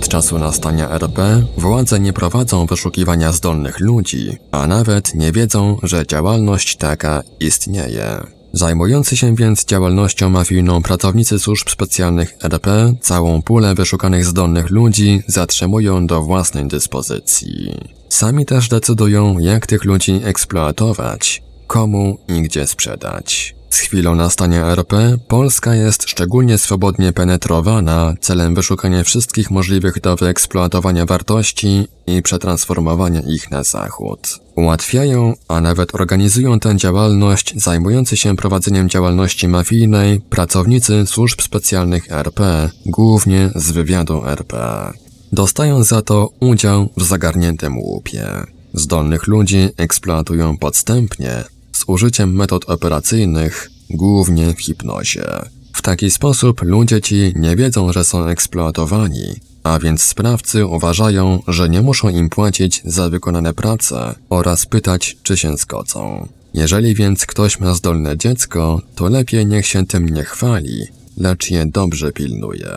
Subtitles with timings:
[0.00, 6.06] Od czasu nastania RP władze nie prowadzą wyszukiwania zdolnych ludzi, a nawet nie wiedzą, że
[6.06, 8.20] działalność taka istnieje.
[8.52, 16.06] Zajmujący się więc działalnością mafijną pracownicy służb specjalnych RP całą pulę wyszukanych zdolnych ludzi zatrzymują
[16.06, 17.78] do własnej dyspozycji.
[18.08, 23.54] Sami też decydują, jak tych ludzi eksploatować, komu i gdzie sprzedać.
[23.70, 31.06] Z chwilą nastania RP Polska jest szczególnie swobodnie penetrowana celem wyszukania wszystkich możliwych do wyeksploatowania
[31.06, 34.40] wartości i przetransformowania ich na zachód.
[34.56, 42.70] Ułatwiają, a nawet organizują tę działalność zajmujący się prowadzeniem działalności mafijnej pracownicy służb specjalnych RP,
[42.86, 44.86] głównie z wywiadu RP.
[45.32, 48.26] Dostają za to udział w zagarniętym łupie.
[48.74, 51.44] Zdolnych ludzi eksploatują podstępnie,
[51.80, 55.26] z użyciem metod operacyjnych, głównie w hipnozie.
[55.72, 59.24] W taki sposób ludzie ci nie wiedzą, że są eksploatowani,
[59.62, 65.36] a więc sprawcy uważają, że nie muszą im płacić za wykonane prace oraz pytać, czy
[65.36, 66.28] się zgodzą.
[66.54, 70.86] Jeżeli więc ktoś ma zdolne dziecko, to lepiej niech się tym nie chwali,
[71.16, 72.70] lecz je dobrze pilnuje.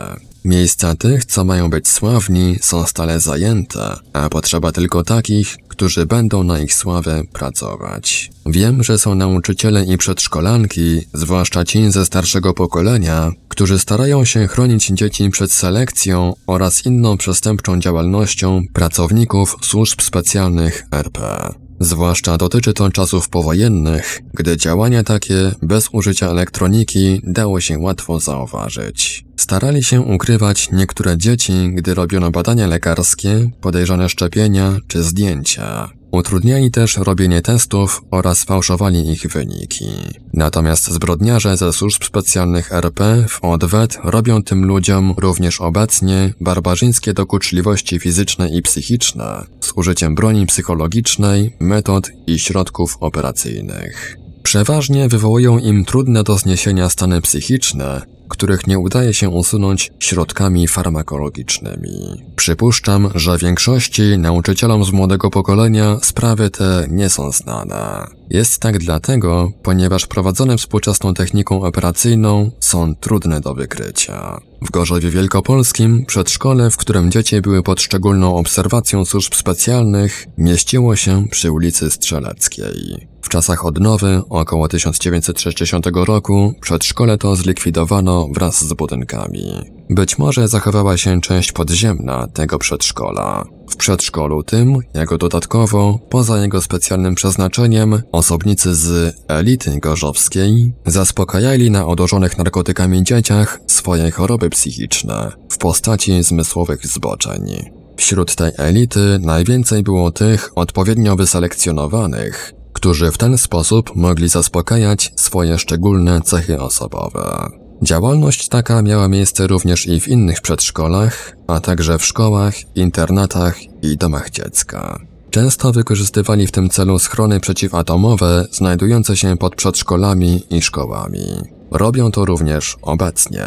[0.44, 6.44] Miejsca tych, co mają być sławni, są stale zajęte, a potrzeba tylko takich, którzy będą
[6.44, 8.30] na ich sławę pracować.
[8.46, 14.86] Wiem, że są nauczyciele i przedszkolanki, zwłaszcza ci ze starszego pokolenia, którzy starają się chronić
[14.86, 21.54] dzieci przed selekcją oraz inną przestępczą działalnością pracowników służb specjalnych RP.
[21.80, 29.24] Zwłaszcza dotyczy to czasów powojennych, gdy działania takie bez użycia elektroniki dało się łatwo zauważyć.
[29.36, 35.90] Starali się ukrywać niektóre dzieci, gdy robiono badania lekarskie, podejrzane szczepienia czy zdjęcia.
[36.14, 39.86] Utrudniali też robienie testów oraz fałszowali ich wyniki.
[40.32, 47.98] Natomiast zbrodniarze ze służb specjalnych RP w odwet robią tym ludziom również obecnie barbarzyńskie dokuczliwości
[47.98, 49.44] fizyczne i psychiczne
[49.76, 54.16] użyciem broni psychologicznej, metod i środków operacyjnych.
[54.42, 62.22] Przeważnie wywołują im trudne do zniesienia stany psychiczne, których nie udaje się usunąć środkami farmakologicznymi.
[62.36, 68.06] Przypuszczam, że większości nauczycielom z młodego pokolenia sprawy te nie są znane.
[68.30, 74.40] Jest tak dlatego, ponieważ prowadzone współczesną techniką operacyjną są trudne do wykrycia.
[74.62, 81.26] W Gorzowie Wielkopolskim przedszkole, w którym dzieci były pod szczególną obserwacją służb specjalnych, mieściło się
[81.30, 83.13] przy ulicy Strzeleckiej.
[83.24, 89.52] W czasach odnowy, około 1960 roku, przedszkole to zlikwidowano wraz z budynkami.
[89.90, 93.44] Być może zachowała się część podziemna tego przedszkola.
[93.70, 101.86] W przedszkolu tym, jako dodatkowo, poza jego specjalnym przeznaczeniem, osobnicy z elity gorzowskiej zaspokajali na
[101.86, 107.70] odłożonych narkotykami dzieciach swoje choroby psychiczne w postaci zmysłowych zboczeń.
[107.96, 115.58] Wśród tej elity najwięcej było tych odpowiednio wyselekcjonowanych, którzy w ten sposób mogli zaspokajać swoje
[115.58, 117.48] szczególne cechy osobowe.
[117.82, 123.96] Działalność taka miała miejsce również i w innych przedszkolach, a także w szkołach, internatach i
[123.96, 125.00] domach dziecka.
[125.30, 131.24] Często wykorzystywali w tym celu schrony przeciwatomowe znajdujące się pod przedszkolami i szkołami.
[131.70, 133.44] Robią to również obecnie.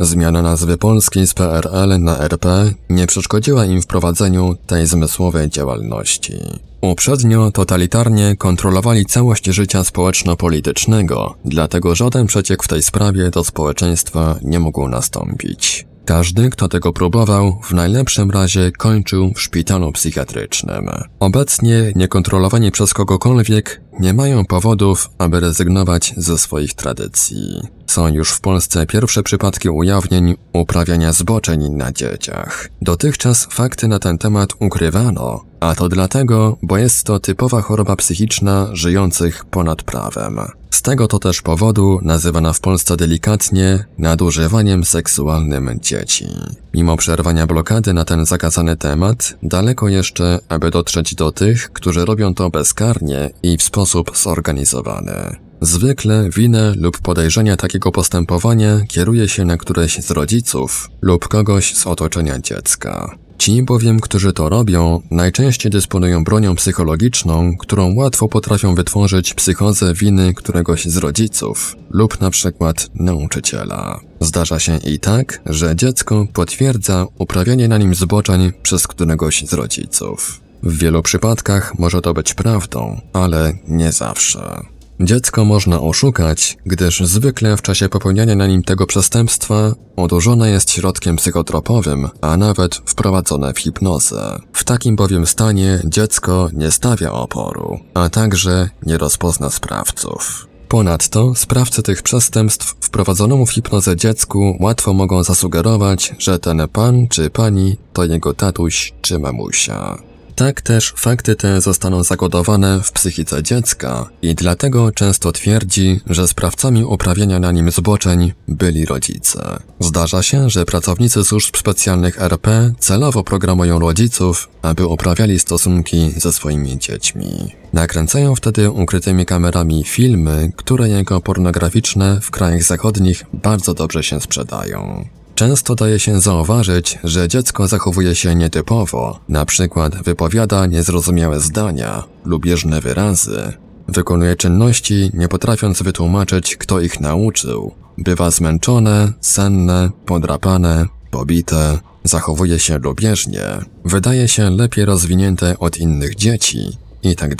[0.00, 6.36] Zmiana nazwy Polski z PRL na RP nie przeszkodziła im w prowadzeniu tej zmysłowej działalności.
[6.80, 14.58] Uprzednio totalitarnie kontrolowali całość życia społeczno-politycznego, dlatego żaden przeciek w tej sprawie do społeczeństwa nie
[14.58, 15.86] mógł nastąpić.
[16.04, 20.90] Każdy, kto tego próbował, w najlepszym razie kończył w szpitalu psychiatrycznym.
[21.20, 27.60] Obecnie, niekontrolowani przez kogokolwiek, nie mają powodów, aby rezygnować ze swoich tradycji.
[27.86, 32.68] Są już w Polsce pierwsze przypadki ujawnień uprawiania zboczeń na dzieciach.
[32.82, 38.68] Dotychczas fakty na ten temat ukrywano, A to dlatego, bo jest to typowa choroba psychiczna
[38.72, 40.40] żyjących ponad prawem.
[40.70, 46.26] Z tego to też powodu nazywana w Polsce delikatnie nadużywaniem seksualnym dzieci.
[46.74, 52.34] Mimo przerwania blokady na ten zakazany temat, daleko jeszcze, aby dotrzeć do tych, którzy robią
[52.34, 55.36] to bezkarnie i w sposób zorganizowany.
[55.60, 61.86] Zwykle winę lub podejrzenia takiego postępowania kieruje się na któreś z rodziców lub kogoś z
[61.86, 63.18] otoczenia dziecka.
[63.38, 70.34] Ci bowiem, którzy to robią, najczęściej dysponują bronią psychologiczną, którą łatwo potrafią wytworzyć psychozę winy
[70.34, 74.00] któregoś z rodziców lub na przykład nauczyciela.
[74.20, 80.40] Zdarza się i tak, że dziecko potwierdza uprawianie na nim zboczeń przez któregoś z rodziców.
[80.62, 84.75] W wielu przypadkach może to być prawdą, ale nie zawsze.
[85.00, 91.16] Dziecko można oszukać, gdyż zwykle w czasie popełniania na nim tego przestępstwa odurzone jest środkiem
[91.16, 94.38] psychotropowym, a nawet wprowadzone w hipnozę.
[94.52, 100.46] W takim bowiem stanie dziecko nie stawia oporu, a także nie rozpozna sprawców.
[100.68, 107.30] Ponadto sprawcy tych przestępstw wprowadzonemu w hipnozę dziecku łatwo mogą zasugerować, że ten pan czy
[107.30, 109.98] pani to jego tatuś czy mamusia.
[110.36, 116.84] Tak też fakty te zostaną zakodowane w psychice dziecka i dlatego często twierdzi, że sprawcami
[116.84, 119.58] uprawiania na nim zboczeń byli rodzice.
[119.80, 126.78] Zdarza się, że pracownicy służb specjalnych RP celowo programują rodziców, aby uprawiali stosunki ze swoimi
[126.78, 127.54] dziećmi.
[127.72, 135.04] Nakręcają wtedy ukrytymi kamerami filmy, które jako pornograficzne w krajach zachodnich bardzo dobrze się sprzedają.
[135.36, 142.80] Często daje się zauważyć, że dziecko zachowuje się nietypowo, na przykład wypowiada niezrozumiałe zdania lubieżne
[142.80, 143.52] wyrazy,
[143.88, 152.78] wykonuje czynności nie potrafiąc wytłumaczyć, kto ich nauczył, bywa zmęczone, senne, podrapane, pobite, zachowuje się
[152.78, 153.44] lubieżnie,
[153.84, 156.76] wydaje się lepiej rozwinięte od innych dzieci,
[157.10, 157.36] i tak.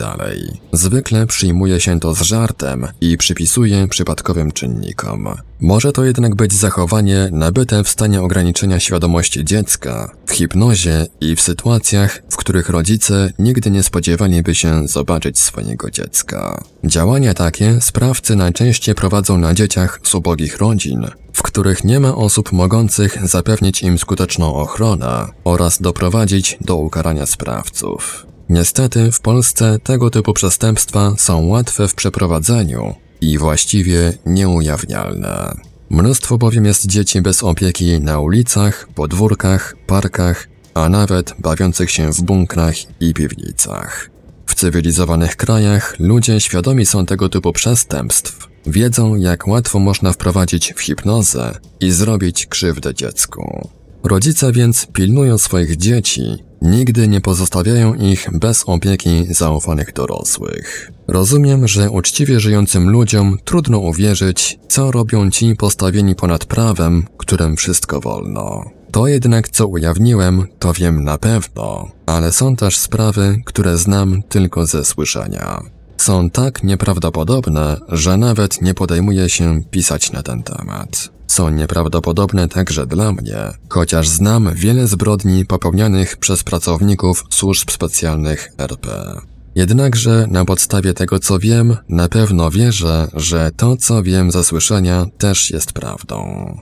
[0.73, 5.29] Zwykle przyjmuje się to z żartem i przypisuje przypadkowym czynnikom.
[5.61, 11.41] Może to jednak być zachowanie nabyte w stanie ograniczenia świadomości dziecka, w hipnozie i w
[11.41, 16.65] sytuacjach, w których rodzice nigdy nie spodziewaliby się zobaczyć swojego dziecka.
[16.85, 22.53] Działania takie sprawcy najczęściej prowadzą na dzieciach z ubogich rodzin, w których nie ma osób
[22.53, 28.27] mogących zapewnić im skuteczną ochronę oraz doprowadzić do ukarania sprawców.
[28.48, 35.54] Niestety w Polsce tego typu przestępstwa są łatwe w przeprowadzeniu i właściwie nieujawnialne.
[35.90, 42.22] Mnóstwo bowiem jest dzieci bez opieki na ulicach, podwórkach, parkach, a nawet bawiących się w
[42.22, 44.10] bunkrach i piwnicach.
[44.46, 50.81] W cywilizowanych krajach ludzie świadomi są tego typu przestępstw, wiedzą jak łatwo można wprowadzić w
[50.81, 53.69] hipnozę i zrobić krzywdę dziecku.
[54.04, 56.22] Rodzice więc pilnują swoich dzieci,
[56.62, 60.93] nigdy nie pozostawiają ich bez opieki zaufanych dorosłych.
[61.08, 68.00] Rozumiem, że uczciwie żyjącym ludziom trudno uwierzyć, co robią ci postawieni ponad prawem, którym wszystko
[68.00, 68.64] wolno.
[68.91, 74.67] To jednak, co ujawniłem, to wiem na pewno, ale są też sprawy, które znam tylko
[74.67, 75.62] ze słyszenia.
[75.97, 82.87] Są tak nieprawdopodobne, że nawet nie podejmuję się pisać na ten temat są nieprawdopodobne także
[82.87, 83.37] dla mnie,
[83.69, 89.20] chociaż znam wiele zbrodni popełnianych przez pracowników służb specjalnych RP.
[89.55, 95.06] Jednakże na podstawie tego co wiem, na pewno wierzę, że to co wiem ze słyszenia
[95.19, 96.56] też jest prawdą.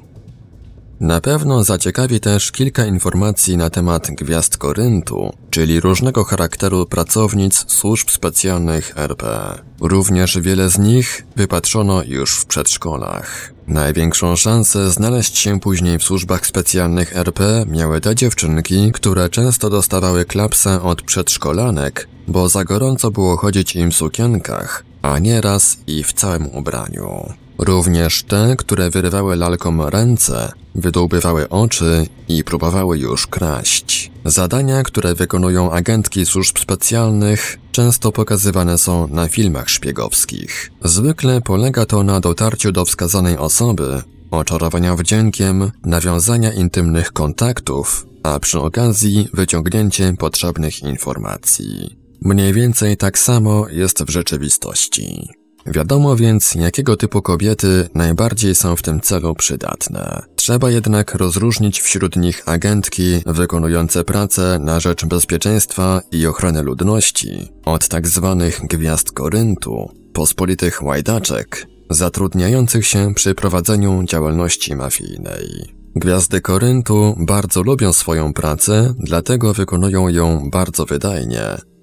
[1.00, 8.10] Na pewno zaciekawi też kilka informacji na temat gwiazd Koryntu, czyli różnego charakteru pracownic służb
[8.10, 9.54] specjalnych RP.
[9.80, 13.52] Również wiele z nich wypatrzono już w przedszkolach.
[13.66, 20.24] Największą szansę znaleźć się później w służbach specjalnych RP miały te dziewczynki, które często dostawały
[20.24, 26.12] klapsę od przedszkolanek, bo za gorąco było chodzić im w sukienkach, a nieraz i w
[26.12, 27.32] całym ubraniu.
[27.58, 34.10] Również te, które wyrywały lalkom ręce, wydłubywały oczy i próbowały już kraść.
[34.24, 40.70] Zadania, które wykonują agentki służb specjalnych, często pokazywane są na filmach szpiegowskich.
[40.84, 48.60] Zwykle polega to na dotarciu do wskazanej osoby, oczarowania wdziękiem, nawiązania intymnych kontaktów, a przy
[48.60, 51.96] okazji wyciągnięcie potrzebnych informacji.
[52.20, 55.28] Mniej więcej tak samo jest w rzeczywistości.
[55.66, 60.22] Wiadomo więc, jakiego typu kobiety najbardziej są w tym celu przydatne.
[60.36, 67.88] Trzeba jednak rozróżnić wśród nich agentki wykonujące pracę na rzecz bezpieczeństwa i ochrony ludności od
[67.88, 75.74] tak zwanych gwiazd Koryntu, pospolitych łajdaczek, zatrudniających się przy prowadzeniu działalności mafijnej.
[75.96, 81.42] Gwiazdy Koryntu bardzo lubią swoją pracę, dlatego wykonują ją bardzo wydajnie,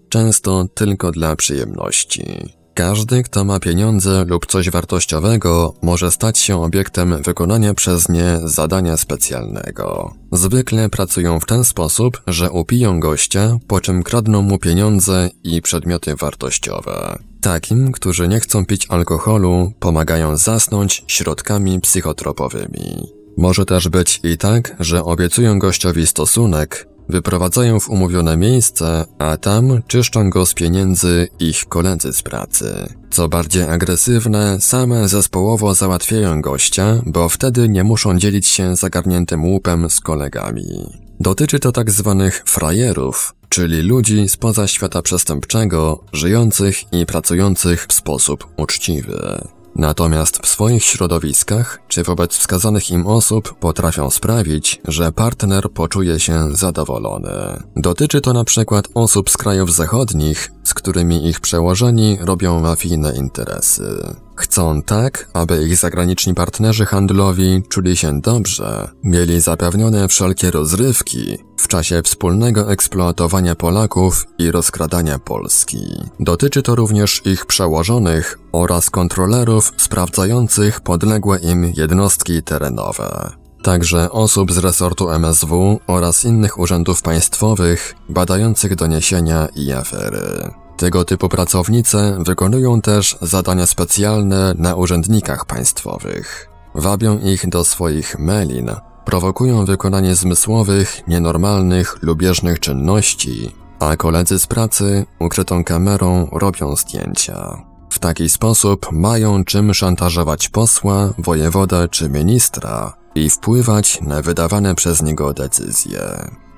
[0.10, 2.61] często tylko dla przyjemności.
[2.82, 8.98] Każdy, kto ma pieniądze lub coś wartościowego, może stać się obiektem wykonania przez nie zadania
[8.98, 10.14] specjalnego.
[10.32, 16.16] Zwykle pracują w ten sposób, że upiją gościa, po czym kradną mu pieniądze i przedmioty
[16.16, 17.20] wartościowe.
[17.42, 23.08] Takim, którzy nie chcą pić alkoholu, pomagają zasnąć środkami psychotropowymi.
[23.38, 29.82] Może też być i tak, że obiecują gościowi stosunek, Wyprowadzają w umówione miejsce, a tam
[29.88, 32.94] czyszczą go z pieniędzy ich koledzy z pracy.
[33.10, 39.90] Co bardziej agresywne, same zespołowo załatwiają gościa, bo wtedy nie muszą dzielić się zagarniętym łupem
[39.90, 40.90] z kolegami.
[41.20, 48.48] Dotyczy to tak zwanych frajerów, czyli ludzi spoza świata przestępczego, żyjących i pracujących w sposób
[48.58, 49.42] uczciwy.
[49.76, 56.56] Natomiast w swoich środowiskach czy wobec wskazanych im osób potrafią sprawić, że partner poczuje się
[56.56, 57.64] zadowolony.
[57.76, 64.16] Dotyczy to na przykład osób z krajów zachodnich, z którymi ich przełożeni robią mafijne interesy.
[64.42, 71.68] Chcą tak, aby ich zagraniczni partnerzy handlowi czuli się dobrze, mieli zapewnione wszelkie rozrywki w
[71.68, 75.78] czasie wspólnego eksploatowania Polaków i rozkradania Polski.
[76.20, 83.32] Dotyczy to również ich przełożonych oraz kontrolerów sprawdzających podległe im jednostki terenowe
[83.64, 90.52] także osób z resortu MSW oraz innych urzędów państwowych badających doniesienia i afery.
[90.82, 96.50] Tego typu pracownice wykonują też zadania specjalne na urzędnikach państwowych.
[96.76, 98.72] Wabią ich do swoich melin,
[99.06, 107.64] prowokują wykonanie zmysłowych, nienormalnych, lubieżnych czynności, a koledzy z pracy ukrytą kamerą robią zdjęcia.
[107.90, 115.02] W taki sposób mają czym szantażować posła, wojewodę czy ministra i wpływać na wydawane przez
[115.02, 116.02] niego decyzje.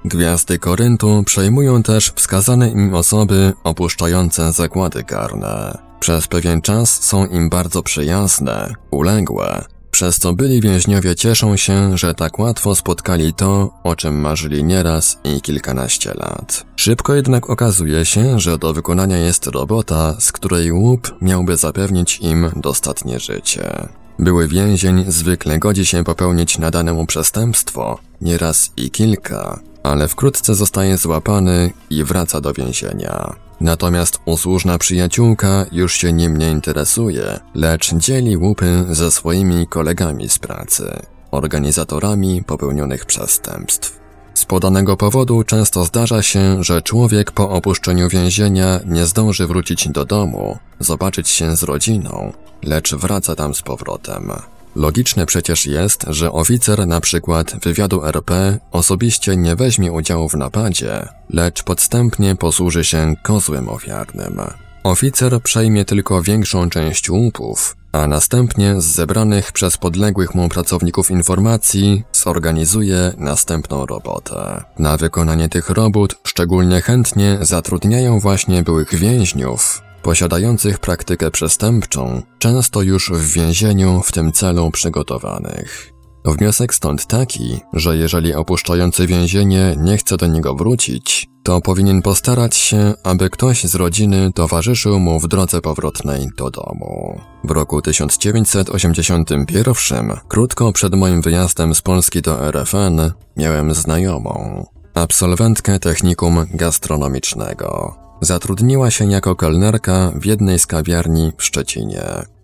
[0.06, 5.78] Gwiazdy Koryntu przejmują też wskazane im osoby opuszczające zakłady karne.
[6.00, 12.14] Przez pewien czas są im bardzo przyjazne, uległe, przez co byli więźniowie cieszą się, że
[12.14, 16.66] tak łatwo spotkali to, o czym marzyli nieraz i kilkanaście lat.
[16.76, 22.52] Szybko jednak okazuje się, że do wykonania jest robota, z której łup miałby zapewnić im
[22.56, 23.88] dostatnie życie.
[24.20, 30.98] Były więzień zwykle godzi się popełnić nadane mu przestępstwo, nieraz i kilka, ale wkrótce zostaje
[30.98, 33.36] złapany i wraca do więzienia.
[33.62, 40.40] Natomiast usłużna przyjaciółka już się nim nie interesuje, lecz dzieli łupy ze swoimi kolegami z
[40.40, 41.00] pracy,
[41.32, 44.03] organizatorami popełnionych przestępstw.
[44.44, 50.06] Z podanego powodu często zdarza się, że człowiek po opuszczeniu więzienia nie zdąży wrócić do
[50.06, 52.34] domu, zobaczyć się z rodziną,
[52.64, 54.32] lecz wraca tam z powrotem.
[54.76, 61.08] Logiczne przecież jest, że oficer na przykład wywiadu RP osobiście nie weźmie udziału w napadzie,
[61.30, 64.42] lecz podstępnie posłuży się kozłem ofiarnym.
[64.84, 72.04] Oficer przejmie tylko większą część łupów, a następnie z zebranych przez podległych mu pracowników informacji
[72.14, 74.64] zorganizuje następną robotę.
[74.80, 83.12] Na wykonanie tych robót szczególnie chętnie zatrudniają właśnie byłych więźniów, posiadających praktykę przestępczą, często już
[83.12, 85.93] w więzieniu w tym celu przygotowanych.
[86.26, 92.56] Wniosek stąd taki, że jeżeli opuszczający więzienie nie chce do niego wrócić, to powinien postarać
[92.56, 97.22] się, aby ktoś z rodziny towarzyszył mu w drodze powrotnej do domu.
[97.44, 103.00] W roku 1981, krótko przed moim wyjazdem z Polski do RFN,
[103.38, 107.96] miałem znajomą, absolwentkę technikum gastronomicznego.
[108.22, 112.04] Zatrudniła się jako kelnerka w jednej z kawiarni w Szczecinie.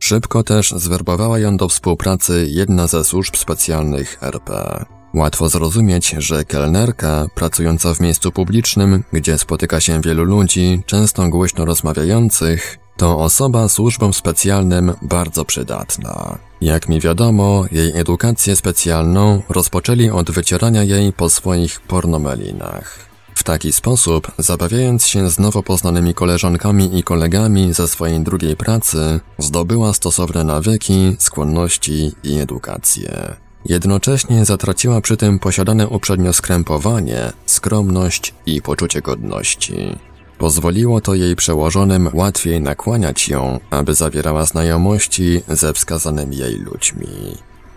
[0.09, 4.85] Szybko też zwerbowała ją do współpracy jedna ze służb specjalnych RP.
[5.13, 11.65] Łatwo zrozumieć, że kelnerka, pracująca w miejscu publicznym, gdzie spotyka się wielu ludzi, często głośno
[11.65, 16.37] rozmawiających, to osoba służbom specjalnym bardzo przydatna.
[16.61, 23.08] Jak mi wiadomo, jej edukację specjalną rozpoczęli od wycierania jej po swoich pornomelinach.
[23.39, 29.19] W taki sposób, zabawiając się z nowo poznanymi koleżankami i kolegami ze swojej drugiej pracy,
[29.37, 33.35] zdobyła stosowne nawyki, skłonności i edukację.
[33.65, 39.97] Jednocześnie zatraciła przy tym posiadane uprzednio skrępowanie, skromność i poczucie godności.
[40.37, 47.07] Pozwoliło to jej przełożonym łatwiej nakłaniać ją, aby zawierała znajomości ze wskazanymi jej ludźmi.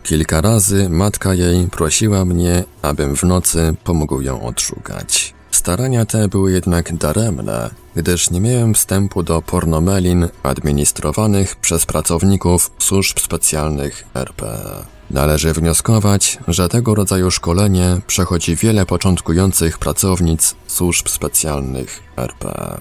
[0.02, 5.35] Kilka razy matka jej prosiła mnie, abym w nocy pomógł ją odszukać.
[5.62, 13.19] Starania te były jednak daremne, gdyż nie miałem wstępu do pornomelin administrowanych przez pracowników służb
[13.19, 14.61] specjalnych RP.
[15.11, 22.81] Należy wnioskować, że tego rodzaju szkolenie przechodzi wiele początkujących pracownic służb specjalnych RP.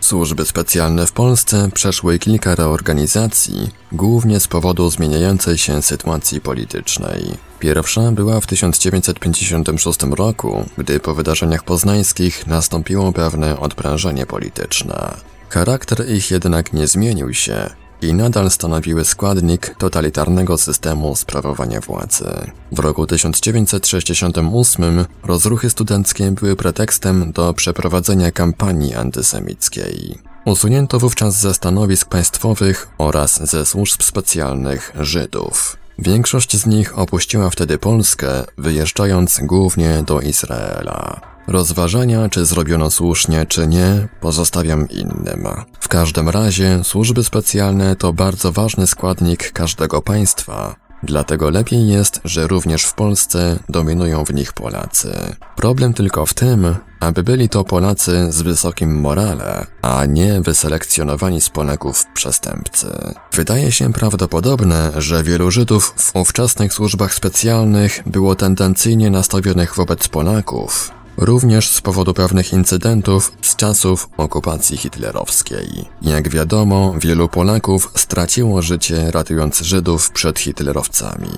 [0.00, 7.24] Służby specjalne w Polsce przeszły kilka reorganizacji, głównie z powodu zmieniającej się sytuacji politycznej.
[7.58, 15.14] Pierwsza była w 1956 roku, gdy po wydarzeniach poznańskich nastąpiło pewne odprężenie polityczne.
[15.48, 17.70] Charakter ich jednak nie zmienił się,
[18.02, 22.24] i nadal stanowiły składnik totalitarnego systemu sprawowania władzy.
[22.72, 30.18] W roku 1968 rozruchy studenckie były pretekstem do przeprowadzenia kampanii antysemickiej.
[30.44, 35.76] Usunięto wówczas ze stanowisk państwowych oraz ze służb specjalnych Żydów.
[35.98, 41.20] Większość z nich opuściła wtedy Polskę, wyjeżdżając głównie do Izraela.
[41.46, 45.48] Rozważania, czy zrobiono słusznie, czy nie, pozostawiam innym.
[45.80, 52.46] W każdym razie służby specjalne to bardzo ważny składnik każdego państwa, Dlatego lepiej jest, że
[52.46, 55.36] również w Polsce dominują w nich Polacy.
[55.56, 61.48] Problem tylko w tym, aby byli to Polacy z wysokim morale, a nie wyselekcjonowani z
[61.48, 62.86] Polaków przestępcy.
[63.32, 70.90] Wydaje się prawdopodobne, że wielu Żydów w ówczesnych służbach specjalnych było tendencyjnie nastawionych wobec Polaków,
[71.16, 75.84] również z powodu pewnych incydentów z czasów okupacji hitlerowskiej.
[76.02, 81.30] Jak wiadomo, wielu Polaków straciło życie ratując Żydów przed hitlerowcami.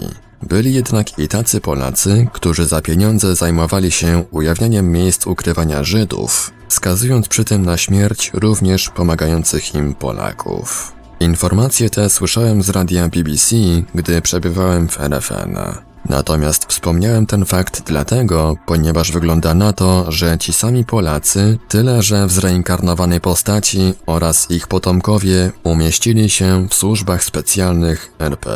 [0.42, 7.28] Byli jednak i tacy Polacy, którzy za pieniądze zajmowali się ujawnianiem miejsc ukrywania Żydów, skazując
[7.28, 10.92] przy tym na śmierć również pomagających im Polaków.
[11.20, 13.56] Informacje te słyszałem z radia BBC,
[13.94, 15.58] gdy przebywałem w RFN.
[16.08, 22.26] Natomiast wspomniałem ten fakt dlatego, ponieważ wygląda na to, że ci sami Polacy, tyle że
[22.26, 28.50] w zreinkarnowanej postaci oraz ich potomkowie umieścili się w służbach specjalnych RP.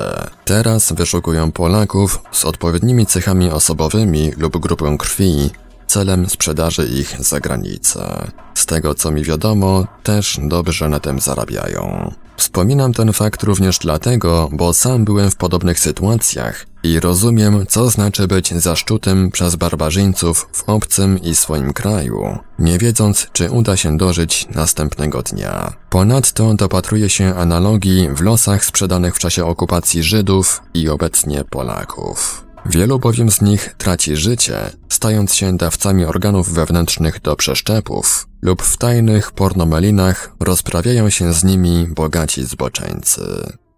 [0.44, 5.50] Teraz wyszukują Polaków z odpowiednimi cechami osobowymi lub grupą krwi,
[5.86, 8.30] celem sprzedaży ich za granicę.
[8.54, 12.12] Z tego co mi wiadomo, też dobrze na tym zarabiają.
[12.36, 18.26] Wspominam ten fakt również dlatego, bo sam byłem w podobnych sytuacjach i rozumiem, co znaczy
[18.26, 24.48] być zaszczutym przez barbarzyńców w obcym i swoim kraju, nie wiedząc, czy uda się dożyć
[24.54, 25.72] następnego dnia.
[25.90, 32.46] Ponadto dopatruje się analogii w losach sprzedanych w czasie okupacji Żydów i obecnie Polaków.
[32.66, 38.76] Wielu bowiem z nich traci życie, stając się dawcami organów wewnętrznych do przeszczepów, lub w
[38.76, 43.22] tajnych pornomelinach rozprawiają się z nimi bogaci zboczeńcy.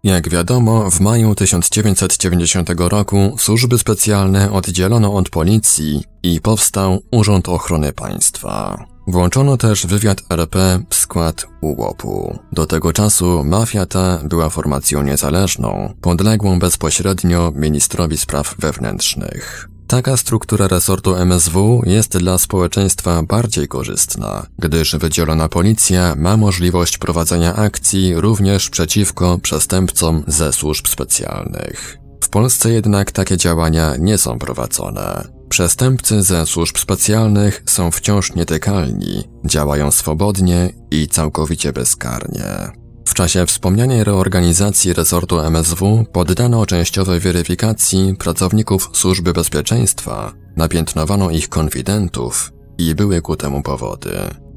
[0.03, 7.93] Jak wiadomo, w maju 1990 roku służby specjalne oddzielono od policji i powstał Urząd Ochrony
[7.93, 8.85] Państwa.
[9.07, 12.39] Włączono też wywiad RP w skład UOP-u.
[12.51, 19.68] Do tego czasu mafia ta była formacją niezależną, podległą bezpośrednio ministrowi spraw wewnętrznych.
[19.89, 27.55] Taka struktura resortu MSW jest dla społeczeństwa bardziej korzystna, gdyż wydzielona policja ma możliwość prowadzenia
[27.55, 31.97] akcji również przeciwko przestępcom ze służb specjalnych.
[32.23, 35.27] W Polsce jednak takie działania nie są prowadzone.
[35.49, 42.71] Przestępcy ze służb specjalnych są wciąż nietykalni, działają swobodnie i całkowicie bezkarnie.
[43.09, 52.51] W czasie wspomnianej reorganizacji resortu MSW poddano częściowej weryfikacji pracowników służby bezpieczeństwa, napiętnowano ich konfidentów
[52.77, 54.11] i były ku temu powody.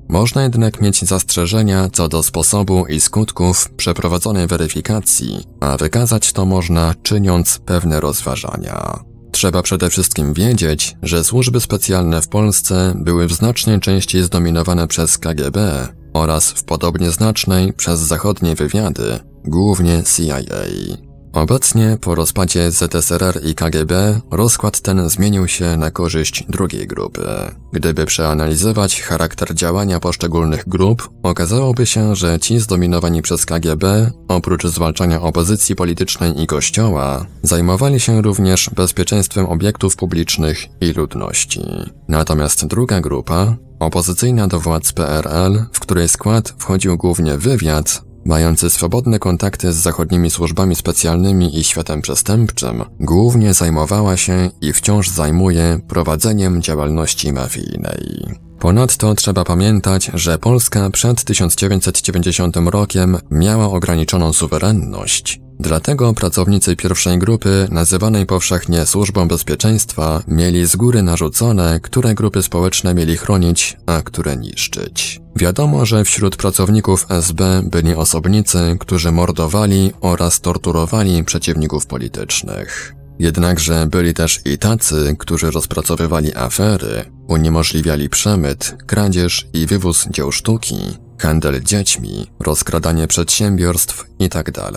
[0.08, 6.94] Można jednak mieć zastrzeżenia co do sposobu i skutków przeprowadzonej weryfikacji, a wykazać to można
[7.02, 9.04] czyniąc pewne rozważania.
[9.32, 15.18] Trzeba przede wszystkim wiedzieć, że służby specjalne w Polsce były w znacznej części zdominowane przez
[15.18, 21.11] KGB oraz w podobnie znacznej przez zachodnie wywiady, głównie CIA.
[21.32, 27.24] Obecnie, po rozpadzie ZSRR i KGB, rozkład ten zmienił się na korzyść drugiej grupy.
[27.72, 35.22] Gdyby przeanalizować charakter działania poszczególnych grup, okazałoby się, że ci zdominowani przez KGB, oprócz zwalczania
[35.22, 41.62] opozycji politycznej i kościoła, zajmowali się również bezpieczeństwem obiektów publicznych i ludności.
[42.08, 49.18] Natomiast druga grupa, opozycyjna do władz PRL, w której skład wchodził głównie wywiad, mający swobodne
[49.18, 56.62] kontakty z zachodnimi służbami specjalnymi i światem przestępczym, głównie zajmowała się i wciąż zajmuje prowadzeniem
[56.62, 58.26] działalności mafijnej.
[58.58, 67.68] Ponadto trzeba pamiętać, że Polska przed 1990 rokiem miała ograniczoną suwerenność, Dlatego pracownicy pierwszej grupy,
[67.70, 74.36] nazywanej powszechnie Służbą Bezpieczeństwa, mieli z góry narzucone, które grupy społeczne mieli chronić, a które
[74.36, 75.20] niszczyć.
[75.36, 82.94] Wiadomo, że wśród pracowników SB byli osobnicy, którzy mordowali oraz torturowali przeciwników politycznych.
[83.18, 90.76] Jednakże byli też i tacy, którzy rozpracowywali afery, uniemożliwiali przemyt, kradzież i wywóz dzieł sztuki,
[91.18, 94.70] handel dziećmi, rozkradanie przedsiębiorstw itd.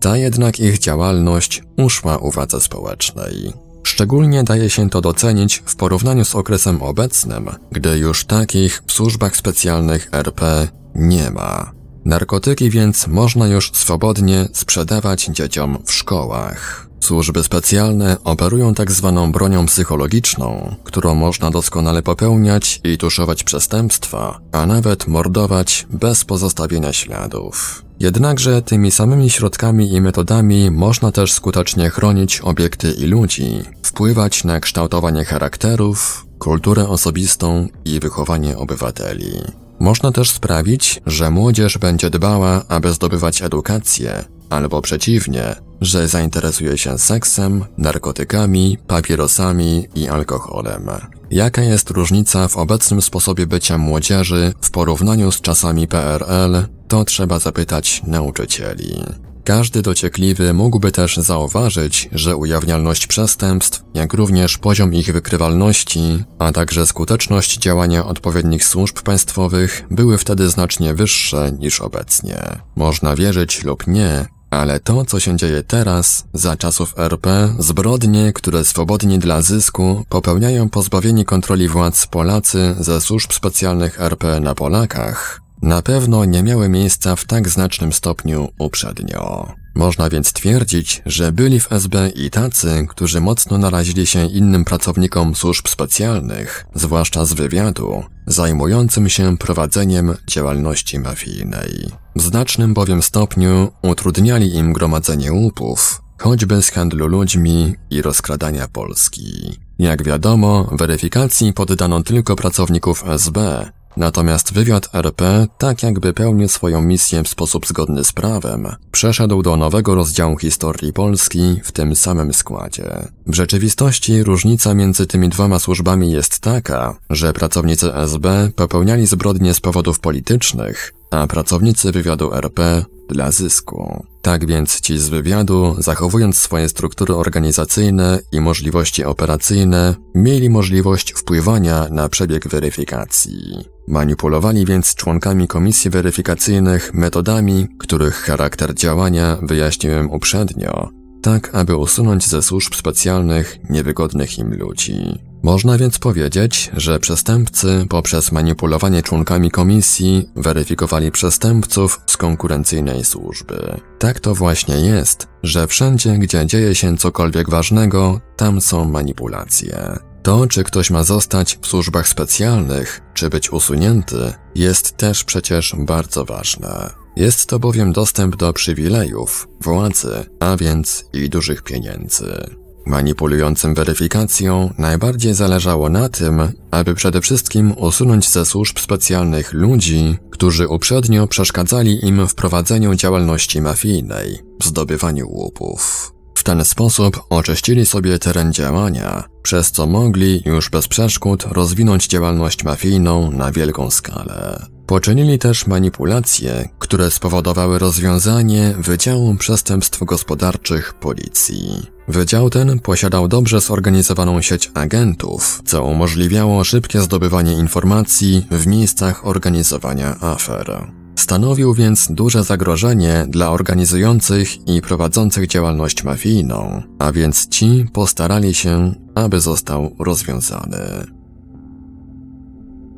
[0.00, 3.52] Ta jednak ich działalność uszła uwadze społecznej.
[3.82, 9.36] Szczególnie daje się to docenić w porównaniu z okresem obecnym, gdy już takich w służbach
[9.36, 11.72] specjalnych RP nie ma.
[12.04, 16.87] Narkotyki więc można już swobodnie sprzedawać dzieciom w szkołach.
[17.00, 24.66] Służby specjalne operują tak zwaną bronią psychologiczną, którą można doskonale popełniać i tuszować przestępstwa, a
[24.66, 27.84] nawet mordować bez pozostawienia śladów.
[28.00, 34.60] Jednakże tymi samymi środkami i metodami można też skutecznie chronić obiekty i ludzi, wpływać na
[34.60, 39.32] kształtowanie charakterów, kulturę osobistą i wychowanie obywateli.
[39.80, 46.98] Można też sprawić, że młodzież będzie dbała, aby zdobywać edukację, albo przeciwnie, że zainteresuje się
[46.98, 50.90] seksem, narkotykami, papierosami i alkoholem.
[51.30, 57.38] Jaka jest różnica w obecnym sposobie bycia młodzieży w porównaniu z czasami PRL, to trzeba
[57.38, 59.04] zapytać nauczycieli.
[59.44, 66.86] Każdy dociekliwy mógłby też zauważyć, że ujawnialność przestępstw, jak również poziom ich wykrywalności, a także
[66.86, 72.42] skuteczność działania odpowiednich służb państwowych były wtedy znacznie wyższe niż obecnie.
[72.76, 78.64] Można wierzyć lub nie, ale to, co się dzieje teraz, za czasów RP, zbrodnie, które
[78.64, 85.82] swobodnie dla zysku popełniają pozbawieni kontroli władz Polacy ze służb specjalnych RP na Polakach, na
[85.82, 89.52] pewno nie miały miejsca w tak znacznym stopniu uprzednio.
[89.74, 95.34] Można więc twierdzić, że byli w SB i tacy, którzy mocno narazili się innym pracownikom
[95.34, 101.90] służb specjalnych, zwłaszcza z wywiadu, zajmującym się prowadzeniem działalności mafijnej.
[102.18, 109.58] W znacznym bowiem stopniu utrudniali im gromadzenie łupów, choćby z handlu ludźmi i rozkradania Polski.
[109.78, 117.22] Jak wiadomo, weryfikacji poddano tylko pracowników SB, Natomiast wywiad RP, tak jakby pełnił swoją misję
[117.22, 123.08] w sposób zgodny z prawem, przeszedł do nowego rozdziału historii Polski w tym samym składzie.
[123.26, 129.60] W rzeczywistości różnica między tymi dwoma służbami jest taka, że pracownicy SB popełniali zbrodnie z
[129.60, 134.04] powodów politycznych, a pracownicy wywiadu RP dla zysku.
[134.22, 141.86] Tak więc ci z wywiadu, zachowując swoje struktury organizacyjne i możliwości operacyjne, mieli możliwość wpływania
[141.90, 143.64] na przebieg weryfikacji.
[143.88, 150.97] Manipulowali więc członkami komisji weryfikacyjnych metodami, których charakter działania wyjaśniłem uprzednio,
[151.32, 155.18] tak aby usunąć ze służb specjalnych niewygodnych im ludzi.
[155.42, 163.80] Można więc powiedzieć, że przestępcy poprzez manipulowanie członkami komisji weryfikowali przestępców z konkurencyjnej służby.
[163.98, 169.98] Tak to właśnie jest, że wszędzie, gdzie dzieje się cokolwiek ważnego, tam są manipulacje.
[170.22, 176.24] To, czy ktoś ma zostać w służbach specjalnych, czy być usunięty, jest też przecież bardzo
[176.24, 176.90] ważne.
[177.18, 182.56] Jest to bowiem dostęp do przywilejów, władzy, a więc i dużych pieniędzy.
[182.86, 190.68] Manipulującym weryfikacją najbardziej zależało na tym, aby przede wszystkim usunąć ze służb specjalnych ludzi, którzy
[190.68, 196.12] uprzednio przeszkadzali im w prowadzeniu działalności mafijnej, zdobywaniu łupów.
[196.34, 202.64] W ten sposób oczyścili sobie teren działania, przez co mogli już bez przeszkód rozwinąć działalność
[202.64, 204.77] mafijną na wielką skalę.
[204.88, 211.86] Poczynili też manipulacje, które spowodowały rozwiązanie Wydziału Przestępstw Gospodarczych Policji.
[212.08, 220.16] Wydział ten posiadał dobrze zorganizowaną sieć agentów, co umożliwiało szybkie zdobywanie informacji w miejscach organizowania
[220.20, 220.86] afer.
[221.16, 228.94] Stanowił więc duże zagrożenie dla organizujących i prowadzących działalność mafijną, a więc ci postarali się,
[229.14, 231.17] aby został rozwiązany.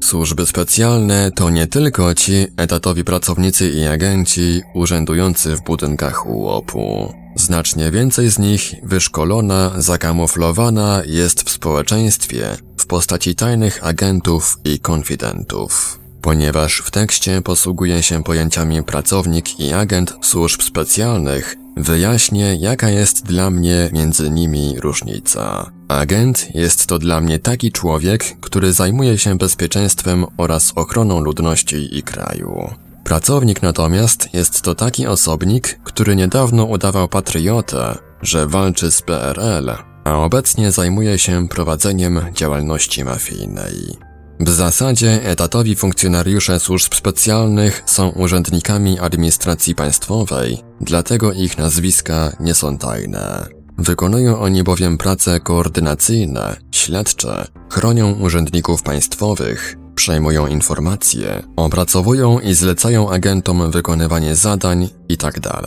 [0.05, 7.15] Służby specjalne to nie tylko ci etatowi pracownicy i agenci urzędujący w budynkach UOP-u.
[7.37, 16.01] Znacznie więcej z nich wyszkolona, zakamuflowana jest w społeczeństwie w postaci tajnych agentów i konfidentów.
[16.23, 23.51] Ponieważ w tekście posługuje się pojęciami pracownik i agent służb specjalnych, wyjaśnię, jaka jest dla
[23.51, 25.80] mnie między nimi różnica.
[25.90, 32.03] Agent jest to dla mnie taki człowiek, który zajmuje się bezpieczeństwem oraz ochroną ludności i
[32.03, 32.70] kraju.
[33.05, 39.70] Pracownik natomiast jest to taki osobnik, który niedawno udawał patriotę, że walczy z PRL,
[40.05, 43.98] a obecnie zajmuje się prowadzeniem działalności mafijnej.
[44.40, 52.79] W zasadzie etatowi funkcjonariusze służb specjalnych są urzędnikami administracji państwowej, dlatego ich nazwiska nie są
[52.79, 53.60] tajne.
[53.81, 63.71] Wykonują oni bowiem prace koordynacyjne, śledcze, chronią urzędników państwowych, przejmują informacje, opracowują i zlecają agentom
[63.71, 65.41] wykonywanie zadań itd.
[65.41, 65.65] Tak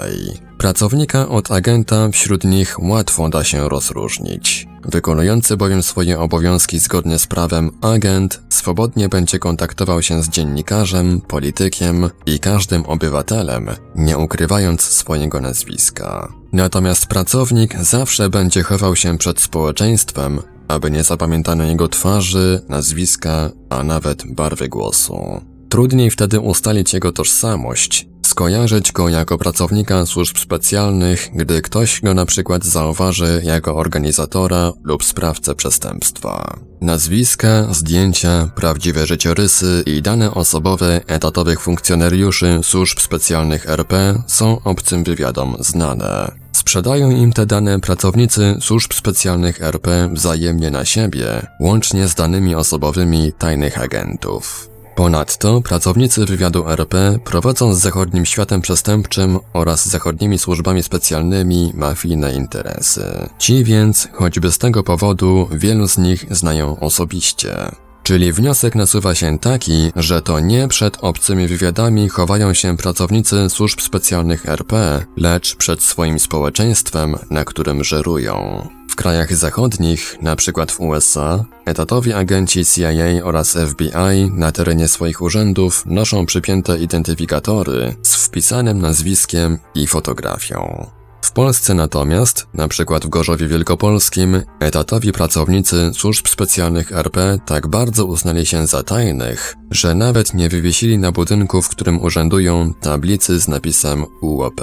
[0.57, 4.67] Pracownika od agenta wśród nich łatwo da się rozróżnić.
[4.85, 12.09] Wykonujący bowiem swoje obowiązki zgodnie z prawem agent swobodnie będzie kontaktował się z dziennikarzem, politykiem
[12.25, 16.33] i każdym obywatelem, nie ukrywając swojego nazwiska.
[16.53, 20.41] Natomiast pracownik zawsze będzie chował się przed społeczeństwem,
[20.73, 25.41] aby nie zapamiętano jego twarzy, nazwiska, a nawet barwy głosu.
[25.69, 32.25] Trudniej wtedy ustalić jego tożsamość, skojarzyć go jako pracownika służb specjalnych, gdy ktoś go na
[32.25, 36.59] przykład zauważy jako organizatora lub sprawcę przestępstwa.
[36.81, 45.55] Nazwiska, zdjęcia, prawdziwe życiorysy i dane osobowe etatowych funkcjonariuszy służb specjalnych RP są obcym wywiadom
[45.59, 46.42] znane.
[46.63, 53.31] Sprzedają im te dane pracownicy służb specjalnych RP wzajemnie na siebie, łącznie z danymi osobowymi
[53.37, 54.69] tajnych agentów.
[54.95, 63.29] Ponadto pracownicy wywiadu RP prowadzą z zachodnim światem przestępczym oraz zachodnimi służbami specjalnymi mafijne interesy.
[63.37, 67.71] Ci więc, choćby z tego powodu, wielu z nich znają osobiście.
[68.03, 73.81] Czyli wniosek nasuwa się taki, że to nie przed obcymi wywiadami chowają się pracownicy służb
[73.81, 78.67] specjalnych RP, lecz przed swoim społeczeństwem, na którym żerują.
[78.89, 80.65] W krajach zachodnich, np.
[80.69, 88.15] w USA, etatowi agenci CIA oraz FBI na terenie swoich urzędów noszą przypięte identyfikatory z
[88.15, 90.87] wpisanym nazwiskiem i fotografią.
[91.23, 98.05] W Polsce natomiast, na przykład w Gorzowie Wielkopolskim, etatowi pracownicy służb specjalnych RP tak bardzo
[98.05, 103.47] uznali się za tajnych, że nawet nie wywiesili na budynku, w którym urzędują, tablicy z
[103.47, 104.61] napisem UOP.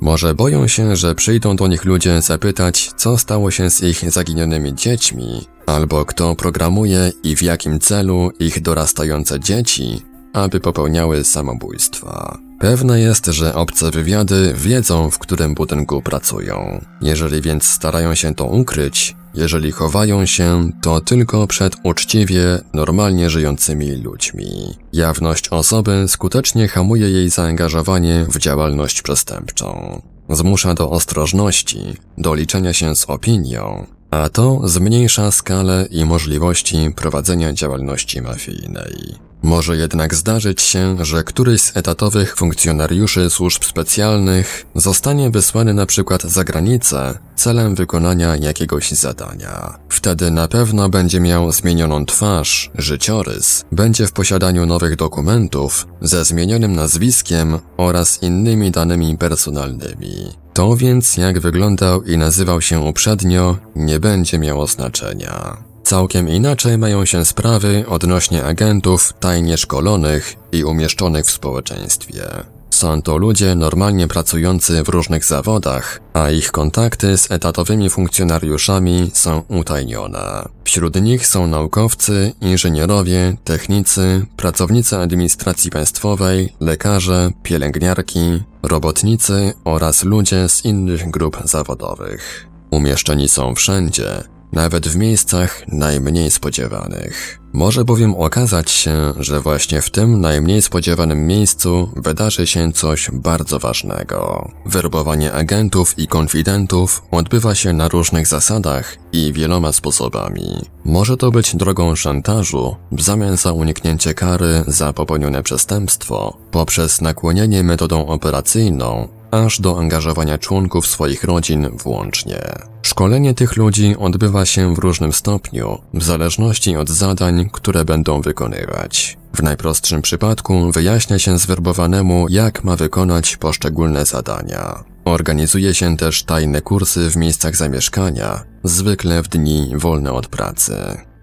[0.00, 4.74] Może boją się, że przyjdą do nich ludzie zapytać, co stało się z ich zaginionymi
[4.74, 12.47] dziećmi, albo kto programuje i w jakim celu ich dorastające dzieci, aby popełniały samobójstwa.
[12.58, 16.84] Pewne jest, że obce wywiady wiedzą, w którym budynku pracują.
[17.02, 23.90] Jeżeli więc starają się to ukryć, jeżeli chowają się, to tylko przed uczciwie, normalnie żyjącymi
[23.96, 24.50] ludźmi.
[24.92, 30.02] Jawność osoby skutecznie hamuje jej zaangażowanie w działalność przestępczą.
[30.30, 31.80] Zmusza do ostrożności,
[32.18, 39.27] do liczenia się z opinią, a to zmniejsza skalę i możliwości prowadzenia działalności mafijnej.
[39.42, 46.22] Może jednak zdarzyć się, że któryś z etatowych funkcjonariuszy służb specjalnych zostanie wysłany na przykład
[46.22, 49.78] za granicę celem wykonania jakiegoś zadania.
[49.88, 56.72] Wtedy na pewno będzie miał zmienioną twarz, życiorys, będzie w posiadaniu nowych dokumentów ze zmienionym
[56.72, 60.32] nazwiskiem oraz innymi danymi personalnymi.
[60.52, 65.67] To więc jak wyglądał i nazywał się uprzednio nie będzie miało znaczenia.
[65.88, 72.22] Całkiem inaczej mają się sprawy odnośnie agentów tajnie szkolonych i umieszczonych w społeczeństwie.
[72.70, 79.42] Są to ludzie normalnie pracujący w różnych zawodach, a ich kontakty z etatowymi funkcjonariuszami są
[79.48, 80.48] utajnione.
[80.64, 90.64] Wśród nich są naukowcy, inżynierowie, technicy, pracownicy administracji państwowej, lekarze, pielęgniarki, robotnicy oraz ludzie z
[90.64, 92.48] innych grup zawodowych.
[92.70, 97.38] Umieszczeni są wszędzie, nawet w miejscach najmniej spodziewanych.
[97.52, 103.58] Może bowiem okazać się, że właśnie w tym najmniej spodziewanym miejscu wydarzy się coś bardzo
[103.58, 104.50] ważnego.
[104.66, 110.62] Werbowanie agentów i konfidentów odbywa się na różnych zasadach i wieloma sposobami.
[110.84, 117.62] Może to być drogą szantażu w zamian za uniknięcie kary za popełnione przestępstwo, poprzez nakłonienie
[117.62, 122.40] metodą operacyjną aż do angażowania członków swoich rodzin włącznie.
[122.82, 129.18] Szkolenie tych ludzi odbywa się w różnym stopniu, w zależności od zadań, które będą wykonywać.
[129.34, 134.84] W najprostszym przypadku wyjaśnia się zwerbowanemu, jak ma wykonać poszczególne zadania.
[135.04, 140.74] Organizuje się też tajne kursy w miejscach zamieszkania, zwykle w dni wolne od pracy.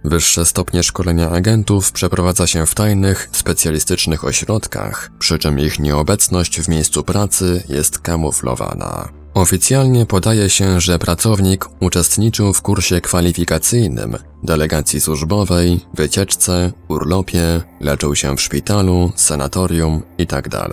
[0.06, 6.70] Wyższe stopnie szkolenia agentów przeprowadza się w tajnych, specjalistycznych ośrodkach, przy czym ich nieobecność w
[6.70, 9.10] miejscu pracy jest kamuflowana.
[9.34, 18.38] Oficjalnie podaje się, że pracownik uczestniczył w kursie kwalifikacyjnym, delegacji służbowej, wycieczce, urlopie, leczył się
[18.38, 20.70] w szpitalu, sanatorium itd.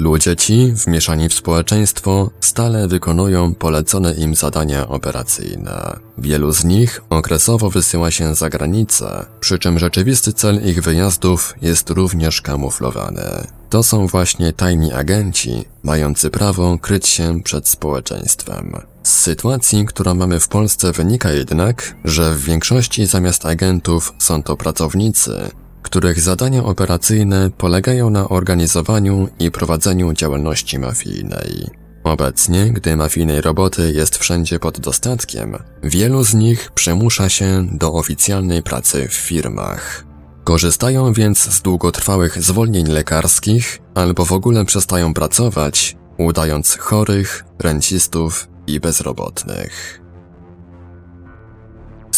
[0.00, 5.96] Ludzie ci, wmieszani w społeczeństwo, stale wykonują polecone im zadania operacyjne.
[6.18, 11.90] Wielu z nich okresowo wysyła się za granicę, przy czym rzeczywisty cel ich wyjazdów jest
[11.90, 13.46] również kamuflowany.
[13.70, 18.72] To są właśnie tajni agenci, mający prawo kryć się przed społeczeństwem.
[19.02, 24.56] Z sytuacji, którą mamy w Polsce wynika jednak, że w większości zamiast agentów są to
[24.56, 25.50] pracownicy,
[25.82, 31.66] których zadania operacyjne polegają na organizowaniu i prowadzeniu działalności mafijnej.
[32.04, 38.62] Obecnie, gdy mafijnej roboty jest wszędzie pod dostatkiem, wielu z nich przymusza się do oficjalnej
[38.62, 40.04] pracy w firmach.
[40.44, 48.80] Korzystają więc z długotrwałych zwolnień lekarskich albo w ogóle przestają pracować, udając chorych, rencistów i
[48.80, 49.99] bezrobotnych.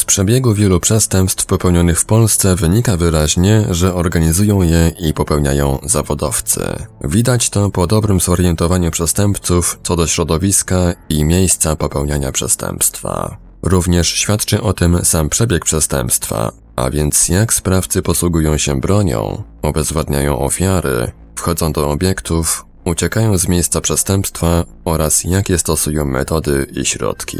[0.03, 6.61] Z przebiegu wielu przestępstw popełnionych w Polsce wynika wyraźnie, że organizują je i popełniają zawodowcy.
[7.05, 10.77] Widać to po dobrym zorientowaniu przestępców co do środowiska
[11.09, 13.37] i miejsca popełniania przestępstwa.
[13.63, 20.39] Również świadczy o tym sam przebieg przestępstwa, a więc jak sprawcy posługują się bronią, obezwładniają
[20.39, 27.39] ofiary, wchodzą do obiektów, uciekają z miejsca przestępstwa oraz jakie stosują metody i środki.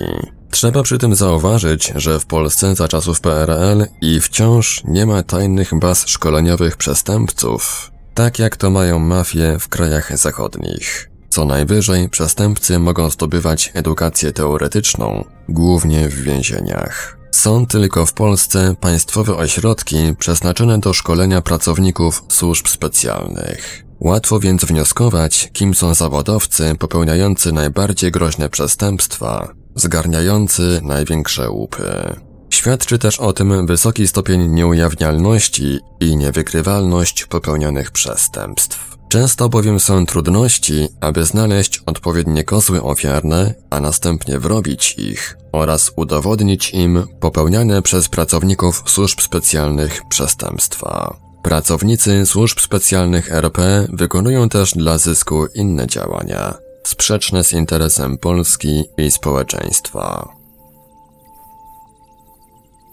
[0.53, 5.79] Trzeba przy tym zauważyć, że w Polsce za czasów PRL i wciąż nie ma tajnych
[5.79, 11.11] baz szkoleniowych przestępców, tak jak to mają mafie w krajach zachodnich.
[11.29, 17.19] Co najwyżej przestępcy mogą zdobywać edukację teoretyczną, głównie w więzieniach.
[17.31, 23.85] Są tylko w Polsce państwowe ośrodki przeznaczone do szkolenia pracowników służb specjalnych.
[24.01, 32.17] Łatwo więc wnioskować, kim są zawodowcy popełniający najbardziej groźne przestępstwa, zgarniający największe łupy.
[32.51, 38.97] Świadczy też o tym wysoki stopień nieujawnialności i niewykrywalność popełnionych przestępstw.
[39.09, 46.71] Często bowiem są trudności, aby znaleźć odpowiednie kozły ofiarne, a następnie wrobić ich oraz udowodnić
[46.71, 51.17] im popełniane przez pracowników służb specjalnych przestępstwa.
[51.43, 59.11] Pracownicy służb specjalnych RP wykonują też dla zysku inne działania, sprzeczne z interesem Polski i
[59.11, 60.29] społeczeństwa.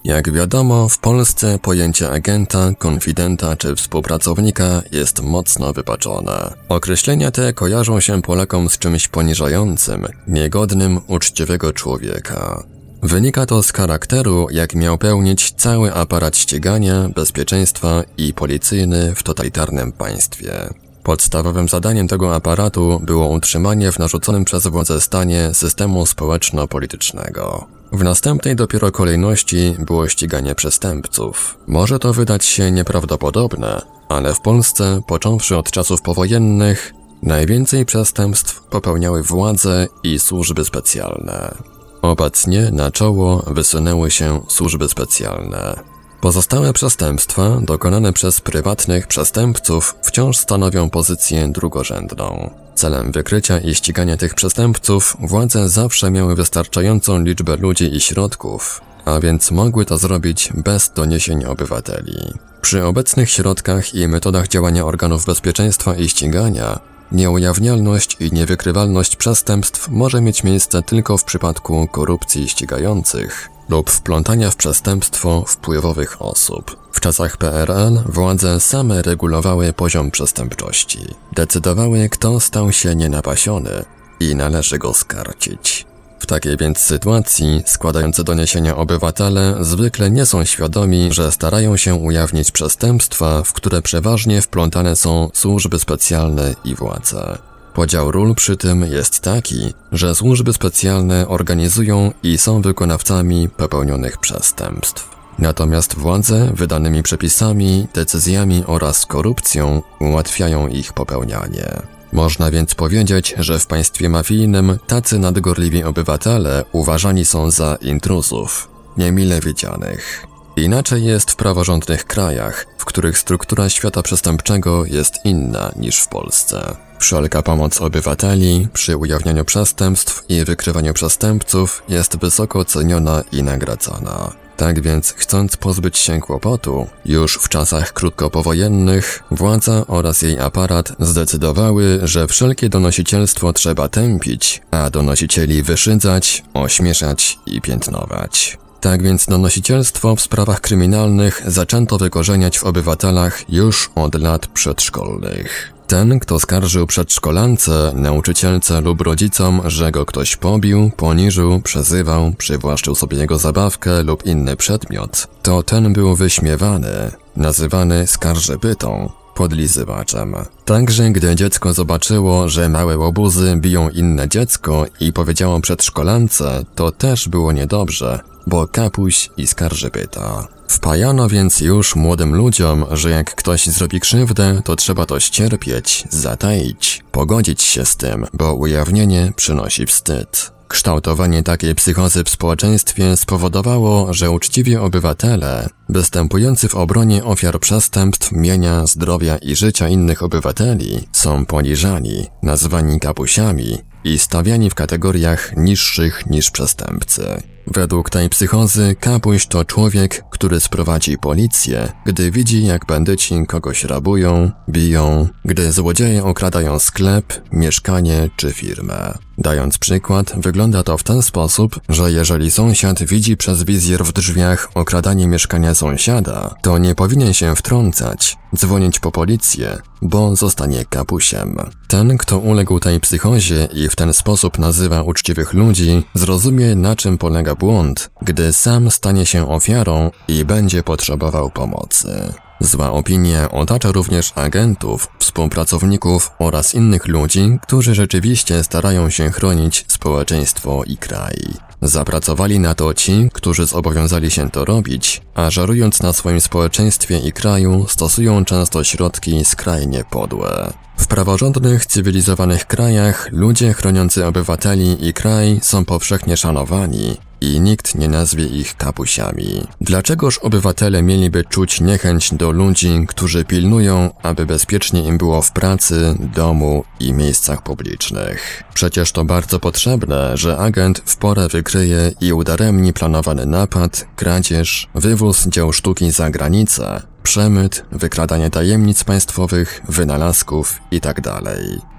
[0.03, 6.53] Jak wiadomo, w Polsce pojęcie agenta, konfidenta czy współpracownika jest mocno wypaczone.
[6.69, 12.63] Określenia te kojarzą się Polakom z czymś poniżającym, niegodnym uczciwego człowieka.
[13.03, 19.91] Wynika to z charakteru, jak miał pełnić cały aparat ścigania, bezpieczeństwa i policyjny w totalitarnym
[19.91, 20.69] państwie.
[21.03, 27.67] Podstawowym zadaniem tego aparatu było utrzymanie w narzuconym przez władze stanie systemu społeczno-politycznego.
[27.91, 31.57] W następnej dopiero kolejności było ściganie przestępców.
[31.67, 39.23] Może to wydać się nieprawdopodobne, ale w Polsce, począwszy od czasów powojennych, najwięcej przestępstw popełniały
[39.23, 41.55] władze i służby specjalne.
[42.01, 45.88] Obecnie na czoło wysunęły się służby specjalne.
[46.21, 52.49] Pozostałe przestępstwa dokonane przez prywatnych przestępców wciąż stanowią pozycję drugorzędną.
[52.75, 59.19] Celem wykrycia i ścigania tych przestępców władze zawsze miały wystarczającą liczbę ludzi i środków, a
[59.19, 62.33] więc mogły to zrobić bez doniesień obywateli.
[62.61, 66.79] Przy obecnych środkach i metodach działania organów bezpieczeństwa i ścigania
[67.11, 74.55] Nieujawnialność i niewykrywalność przestępstw może mieć miejsce tylko w przypadku korupcji ścigających lub wplątania w
[74.55, 76.77] przestępstwo wpływowych osób.
[76.91, 80.99] W czasach PRL władze same regulowały poziom przestępczości.
[81.31, 83.85] Decydowały, kto stał się nienapasiony
[84.19, 85.85] i należy go skarcić.
[86.19, 92.51] W takiej więc sytuacji składający doniesienia obywatele zwykle nie są świadomi, że starają się ujawnić
[92.51, 97.37] przestępstwa, w które przeważnie wplątane są służby specjalne i władze.
[97.73, 105.09] Podział ról przy tym jest taki, że służby specjalne organizują i są wykonawcami popełnionych przestępstw.
[105.39, 111.81] Natomiast władze wydanymi przepisami, decyzjami oraz korupcją ułatwiają ich popełnianie.
[112.13, 119.39] Można więc powiedzieć, że w państwie mafijnym tacy nadgorliwi obywatele uważani są za intruzów, niemile
[119.39, 120.27] widzianych.
[120.55, 126.88] Inaczej jest w praworządnych krajach, w których struktura świata przestępczego jest inna niż w Polsce.
[126.99, 134.31] Wszelka pomoc obywateli przy ujawnianiu przestępstw i wykrywaniu przestępców jest wysoko ceniona i nagradzana.
[134.57, 141.99] Tak więc, chcąc pozbyć się kłopotu, już w czasach krótkopowojennych władza oraz jej aparat zdecydowały,
[142.03, 148.57] że wszelkie donosicielstwo trzeba tępić, a donosicieli wyszydzać, ośmieszać i piętnować.
[148.81, 155.78] Tak więc donosicielstwo w sprawach kryminalnych zaczęto wykorzeniać w obywatelach już od lat przedszkolnych.
[155.89, 163.17] Ten, kto skarżył przedszkolance, nauczycielce lub rodzicom, że go ktoś pobił, poniżył, przezywał, przywłaszczył sobie
[163.17, 170.35] jego zabawkę lub inny przedmiot, to ten był wyśmiewany, nazywany skarżybytą, podlizywaczem.
[170.65, 177.29] Także gdy dziecko zobaczyło, że małe łobuzy biją inne dziecko i powiedziało przedszkolance, to też
[177.29, 178.19] było niedobrze,
[178.49, 180.47] bo kapuś i skarżybyta.
[180.67, 187.03] Wpajano więc już młodym ludziom, że jak ktoś zrobi krzywdę, to trzeba to ścierpieć, zataić,
[187.11, 190.51] pogodzić się z tym, bo ujawnienie przynosi wstyd.
[190.67, 198.85] Kształtowanie takiej psychozy w społeczeństwie spowodowało, że uczciwi obywatele, występujący w obronie ofiar przestępstw, mienia,
[198.85, 206.51] zdrowia i życia innych obywateli, są poniżani, nazwani kapusiami i stawiani w kategoriach niższych niż
[206.51, 207.43] przestępcy.
[207.67, 214.51] Według tej psychozy kapuś to człowiek, który sprowadzi policję, gdy widzi jak bandyci kogoś rabują,
[214.69, 219.13] biją, gdy złodzieje okradają sklep, mieszkanie czy firmę.
[219.39, 224.69] Dając przykład, wygląda to w ten sposób, że jeżeli sąsiad widzi przez wizjer w drzwiach
[224.75, 231.57] okradanie mieszkania sąsiada, to nie powinien się wtrącać, dzwonić po policję, bo zostanie kapusiem.
[231.87, 237.17] Ten, kto uległ tej psychozie i w ten sposób nazywa uczciwych ludzi, zrozumie na czym
[237.17, 242.33] polega błąd, gdy sam stanie się ofiarą i będzie potrzebował pomocy.
[242.61, 250.83] Zła opinia otacza również agentów, współpracowników oraz innych ludzi, którzy rzeczywiście starają się chronić społeczeństwo
[250.83, 251.35] i kraj.
[251.81, 257.31] Zapracowali na to ci, którzy zobowiązali się to robić, a żarując na swoim społeczeństwie i
[257.31, 260.73] kraju, stosują często środki skrajnie podłe.
[260.97, 268.07] W praworządnych, cywilizowanych krajach ludzie chroniący obywateli i kraj są powszechnie szanowani i nikt nie
[268.09, 269.67] nazwie ich kapusiami.
[269.81, 276.15] Dlaczegoż obywatele mieliby czuć niechęć do ludzi, którzy pilnują, aby bezpiecznie im było w pracy,
[276.35, 278.63] domu i miejscach publicznych?
[278.73, 285.47] Przecież to bardzo potrzebne, że agent w porę wykryje i udaremni planowany napad, kradzież, wywóz
[285.47, 291.21] dzieł sztuki za granicę, przemyt, wykradanie tajemnic państwowych, wynalazków itd.
[291.21, 291.43] Tak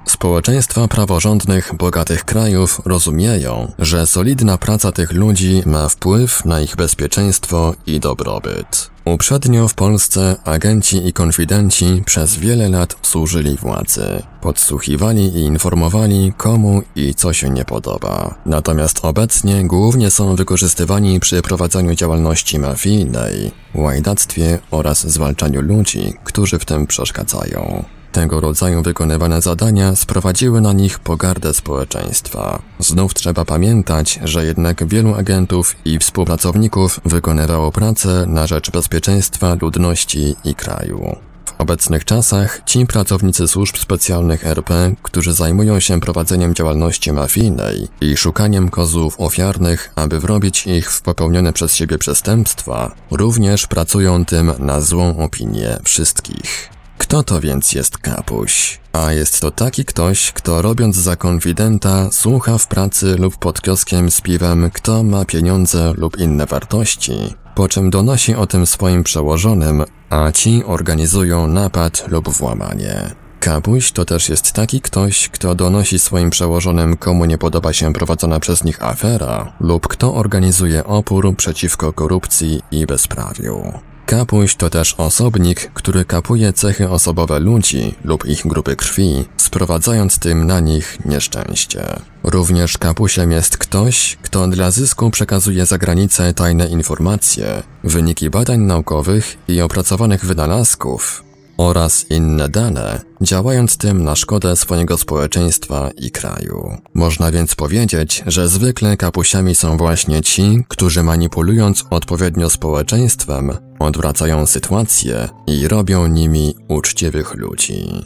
[0.06, 7.74] Społeczeństwa praworządnych bogatych krajów rozumieją, że solidna praca tych ludzi ma wpływ na ich bezpieczeństwo
[7.86, 8.89] i dobrobyt.
[9.04, 14.22] Uprzednio w Polsce agenci i konfidenci przez wiele lat służyli władzy.
[14.40, 18.34] Podsłuchiwali i informowali komu i co się nie podoba.
[18.46, 26.64] Natomiast obecnie głównie są wykorzystywani przy prowadzeniu działalności mafijnej, łajdactwie oraz zwalczaniu ludzi, którzy w
[26.64, 27.84] tym przeszkadzają.
[28.12, 32.62] Tego rodzaju wykonywane zadania sprowadziły na nich pogardę społeczeństwa.
[32.78, 40.36] Znów trzeba pamiętać, że jednak wielu agentów i współpracowników wykonywało pracę na rzecz bezpieczeństwa ludności
[40.44, 41.16] i kraju.
[41.44, 48.16] W obecnych czasach ci pracownicy służb specjalnych RP, którzy zajmują się prowadzeniem działalności mafijnej i
[48.16, 54.80] szukaniem kozłów ofiarnych, aby wrobić ich w popełnione przez siebie przestępstwa, również pracują tym na
[54.80, 56.79] złą opinię wszystkich.
[57.00, 58.80] Kto to więc jest kapuś?
[58.92, 64.10] A jest to taki ktoś, kto robiąc za konfidenta słucha w pracy lub pod kioskiem
[64.10, 69.84] z piwem, kto ma pieniądze lub inne wartości, po czym donosi o tym swoim przełożonym,
[70.10, 73.10] a ci organizują napad lub włamanie.
[73.40, 78.40] Kapuś to też jest taki ktoś, kto donosi swoim przełożonym, komu nie podoba się prowadzona
[78.40, 83.89] przez nich afera, lub kto organizuje opór przeciwko korupcji i bezprawiu.
[84.10, 90.46] Kapuś to też osobnik, który kapuje cechy osobowe ludzi lub ich grupy krwi, sprowadzając tym
[90.46, 92.00] na nich nieszczęście.
[92.22, 99.36] Również kapusiem jest ktoś, kto dla zysku przekazuje za granicę tajne informacje, wyniki badań naukowych
[99.48, 101.24] i opracowanych wynalazków,
[101.60, 106.76] oraz inne dane, działając tym na szkodę swojego społeczeństwa i kraju.
[106.94, 115.28] Można więc powiedzieć, że zwykle kapusiami są właśnie ci, którzy manipulując odpowiednio społeczeństwem, odwracają sytuację
[115.46, 118.04] i robią nimi uczciwych ludzi.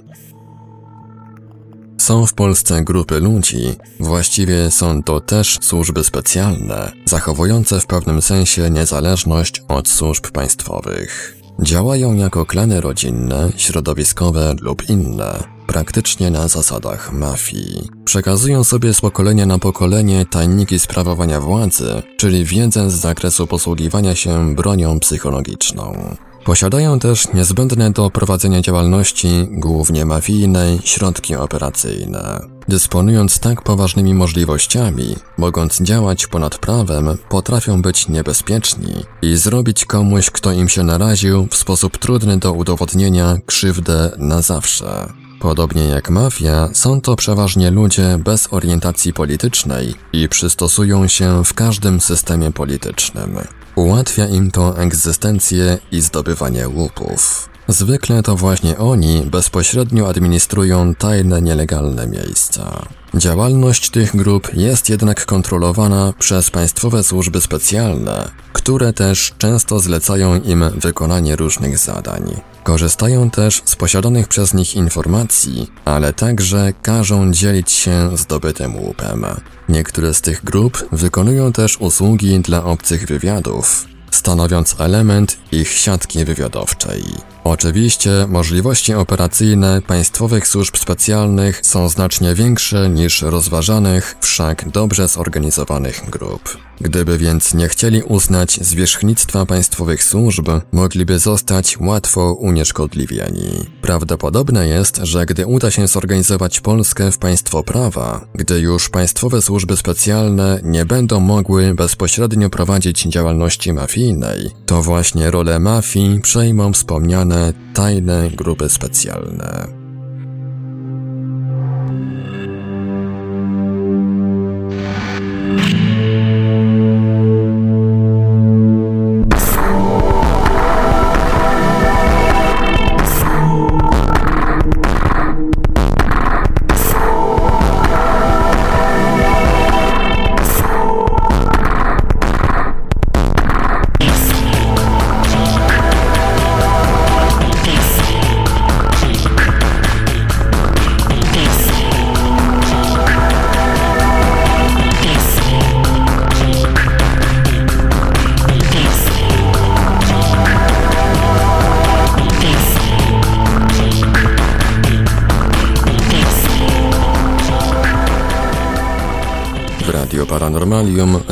[1.98, 8.70] Są w Polsce grupy ludzi, właściwie są to też służby specjalne, zachowujące w pewnym sensie
[8.70, 11.43] niezależność od służb państwowych.
[11.62, 15.54] Działają jako klany rodzinne, środowiskowe lub inne.
[15.66, 17.88] praktycznie na zasadach mafii.
[18.04, 24.54] Przekazują sobie z pokolenia na pokolenie tajniki sprawowania władzy, czyli wiedzę z zakresu posługiwania się
[24.54, 26.16] bronią psychologiczną.
[26.44, 32.40] Posiadają też niezbędne do prowadzenia działalności, głównie mafijnej, środki operacyjne.
[32.68, 40.52] Dysponując tak poważnymi możliwościami, mogąc działać ponad prawem, potrafią być niebezpieczni i zrobić komuś, kto
[40.52, 45.12] im się naraził, w sposób trudny do udowodnienia krzywdę na zawsze.
[45.40, 52.00] Podobnie jak mafia, są to przeważnie ludzie bez orientacji politycznej i przystosują się w każdym
[52.00, 53.38] systemie politycznym.
[53.76, 57.53] Ułatwia im to egzystencję i zdobywanie łupów.
[57.68, 62.86] Zwykle to właśnie oni bezpośrednio administrują tajne nielegalne miejsca.
[63.14, 70.64] Działalność tych grup jest jednak kontrolowana przez państwowe służby specjalne, które też często zlecają im
[70.76, 72.40] wykonanie różnych zadań.
[72.64, 79.26] Korzystają też z posiadanych przez nich informacji, ale także każą dzielić się zdobytym łupem.
[79.68, 87.33] Niektóre z tych grup wykonują też usługi dla obcych wywiadów, stanowiąc element ich siatki wywiadowczej.
[87.44, 96.58] Oczywiście możliwości operacyjne państwowych służb specjalnych są znacznie większe niż rozważanych, wszak dobrze zorganizowanych grup.
[96.80, 103.66] Gdyby więc nie chcieli uznać zwierzchnictwa państwowych służb, mogliby zostać łatwo unieszkodliwieni.
[103.82, 109.76] Prawdopodobne jest, że gdy uda się zorganizować Polskę w państwo prawa, gdy już państwowe służby
[109.76, 117.33] specjalne nie będą mogły bezpośrednio prowadzić działalności mafijnej, to właśnie rolę mafii przejmą wspomniane
[117.74, 119.83] tajne grupy specjalne.